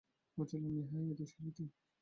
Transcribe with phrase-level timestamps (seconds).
[0.37, 1.65] বুঝিলাম, ইহাই এই দেশের রীতি।